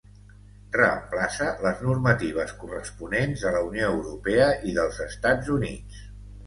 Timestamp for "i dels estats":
4.73-5.59